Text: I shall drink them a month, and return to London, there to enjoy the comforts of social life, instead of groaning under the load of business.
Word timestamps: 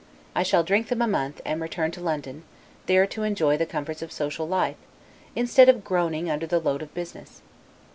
I 0.33 0.41
shall 0.41 0.63
drink 0.63 0.87
them 0.87 1.03
a 1.03 1.07
month, 1.07 1.41
and 1.45 1.61
return 1.61 1.91
to 1.91 2.01
London, 2.01 2.43
there 2.87 3.05
to 3.05 3.21
enjoy 3.21 3.55
the 3.55 3.67
comforts 3.67 4.01
of 4.01 4.11
social 4.11 4.47
life, 4.47 4.77
instead 5.35 5.69
of 5.69 5.83
groaning 5.83 6.27
under 6.27 6.47
the 6.47 6.57
load 6.57 6.81
of 6.81 6.91
business. 6.95 7.43